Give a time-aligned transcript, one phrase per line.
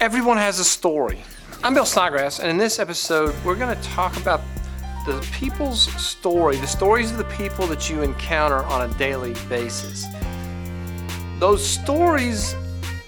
[0.00, 1.18] Everyone has a story.
[1.64, 4.40] I'm Bill Snodgrass, and in this episode, we're going to talk about
[5.04, 10.06] the people's story, the stories of the people that you encounter on a daily basis.
[11.40, 12.54] Those stories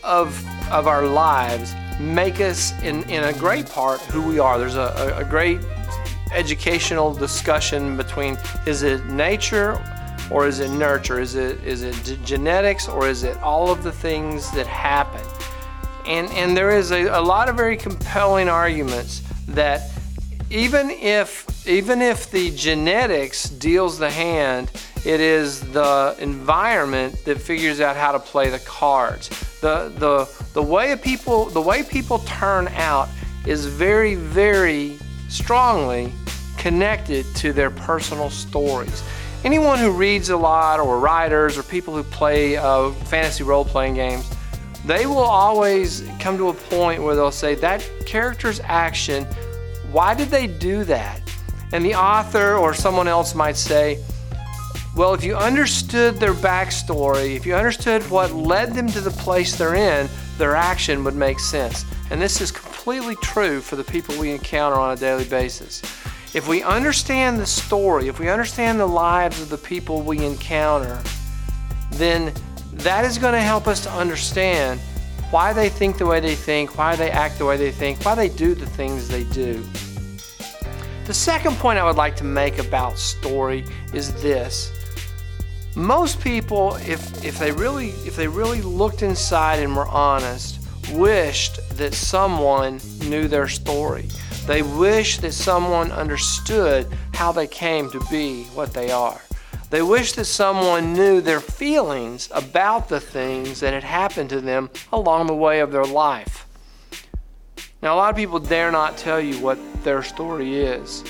[0.02, 4.58] of, of our lives make us, in, in a great part, who we are.
[4.58, 5.60] There's a, a, a great
[6.32, 8.36] educational discussion between
[8.66, 9.80] is it nature
[10.28, 11.20] or is it nurture?
[11.20, 15.24] Is it, is it genetics or is it all of the things that happen?
[16.06, 19.90] And, and there is a, a lot of very compelling arguments that
[20.50, 24.70] even if even if the genetics deals the hand,
[25.04, 29.28] it is the environment that figures out how to play the cards.
[29.60, 33.08] The the the way people the way people turn out
[33.46, 34.98] is very very
[35.28, 36.12] strongly
[36.58, 39.02] connected to their personal stories.
[39.44, 43.94] Anyone who reads a lot, or writers, or people who play uh, fantasy role playing
[43.94, 44.28] games,
[44.84, 49.24] they will always come to a point where they'll say, That character's action,
[49.92, 51.20] why did they do that?
[51.72, 54.02] And the author or someone else might say,
[54.96, 59.56] Well, if you understood their backstory, if you understood what led them to the place
[59.56, 61.84] they're in, their action would make sense.
[62.10, 65.82] And this is completely true for the people we encounter on a daily basis.
[66.32, 71.00] If we understand the story, if we understand the lives of the people we encounter,
[71.92, 72.32] then
[72.72, 74.80] that is going to help us to understand
[75.30, 78.14] why they think the way they think, why they act the way they think, why
[78.14, 79.62] they do the things they do.
[81.06, 84.72] The second point I would like to make about story is this.
[85.76, 90.58] Most people, if, if they really if they really looked inside and were honest,
[90.92, 94.08] wished that someone knew their story.
[94.46, 99.20] They wish that someone understood how they came to be what they are.
[99.70, 104.68] They wish that someone knew their feelings about the things that had happened to them
[104.92, 106.46] along the way of their life.
[107.80, 111.04] Now, a lot of people dare not tell you what their story is.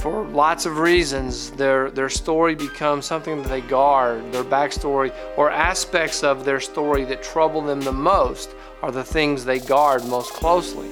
[0.00, 4.32] For lots of reasons, their, their story becomes something that they guard.
[4.32, 8.50] Their backstory or aspects of their story that trouble them the most
[8.82, 10.88] are the things they guard most closely.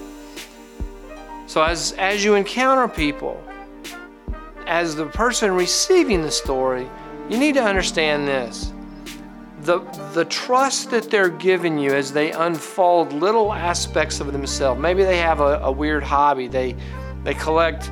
[1.47, 3.43] So, as, as you encounter people,
[4.67, 6.89] as the person receiving the story,
[7.29, 8.73] you need to understand this.
[9.63, 9.79] The,
[10.13, 14.81] the trust that they're giving you as they unfold little aspects of themselves.
[14.81, 16.49] Maybe they have a, a weird hobby.
[16.49, 16.77] They,
[17.23, 17.91] they collect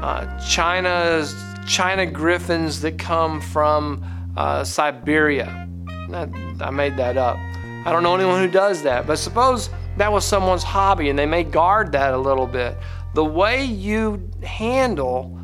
[0.00, 1.34] uh, China's
[1.66, 4.04] China griffins that come from
[4.36, 5.68] uh, Siberia.
[6.12, 7.36] I made that up.
[7.84, 11.26] I don't know anyone who does that, but suppose that was someone's hobby and they
[11.26, 12.76] may guard that a little bit.
[13.14, 15.38] The way you handle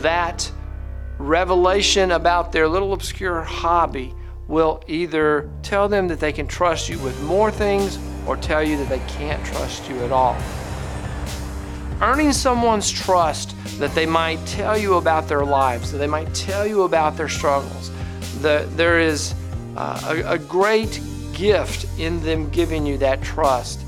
[0.00, 0.50] that
[1.18, 4.14] revelation about their little obscure hobby
[4.48, 8.76] will either tell them that they can trust you with more things or tell you
[8.76, 10.36] that they can't trust you at all.
[12.00, 16.66] Earning someone's trust that they might tell you about their lives, that they might tell
[16.66, 17.90] you about their struggles.
[18.40, 19.34] The, there is
[19.76, 21.00] uh, a, a great
[21.32, 23.80] gift in them giving you that trust.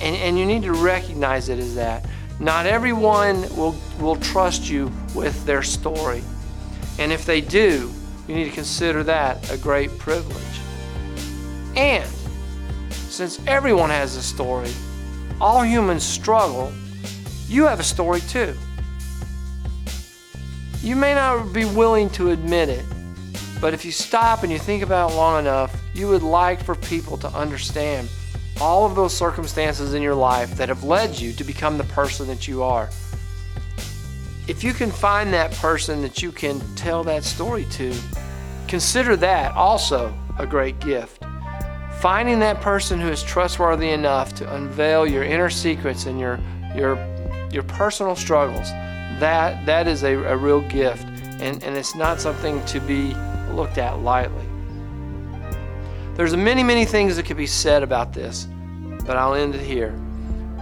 [0.00, 2.06] And, and you need to recognize it as that.
[2.40, 6.22] Not everyone will, will trust you with their story.
[6.98, 7.92] And if they do,
[8.28, 10.42] you need to consider that a great privilege.
[11.74, 12.08] And
[12.90, 14.70] since everyone has a story,
[15.40, 16.72] all humans struggle,
[17.48, 18.54] you have a story too.
[20.80, 22.84] You may not be willing to admit it,
[23.60, 26.76] but if you stop and you think about it long enough, you would like for
[26.76, 28.08] people to understand
[28.60, 32.26] all of those circumstances in your life that have led you to become the person
[32.28, 32.90] that you are.
[34.46, 37.94] If you can find that person that you can tell that story to,
[38.66, 41.22] consider that also a great gift.
[42.00, 46.38] Finding that person who is trustworthy enough to unveil your inner secrets and your
[46.74, 46.96] your
[47.50, 48.70] your personal struggles,
[49.20, 51.04] that that is a, a real gift
[51.40, 53.14] and, and it's not something to be
[53.52, 54.47] looked at lightly.
[56.18, 58.48] There's many, many things that could be said about this,
[59.06, 59.94] but I'll end it here.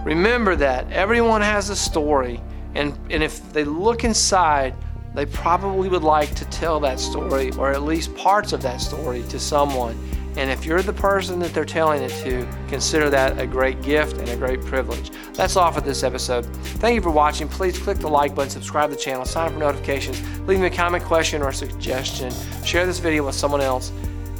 [0.05, 2.39] Remember that everyone has a story,
[2.75, 4.75] and, and if they look inside,
[5.15, 9.23] they probably would like to tell that story, or at least parts of that story,
[9.29, 9.97] to someone.
[10.35, 14.17] And if you're the person that they're telling it to, consider that a great gift
[14.19, 15.09] and a great privilege.
[15.33, 16.45] That's all for this episode.
[16.77, 17.47] Thank you for watching.
[17.47, 20.67] Please click the like button, subscribe to the channel, sign up for notifications, leave me
[20.67, 22.31] a comment, question, or suggestion.
[22.63, 23.91] Share this video with someone else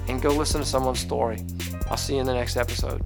[0.08, 1.40] and go listen to someone's story.
[1.90, 3.02] I'll see you in the next episode.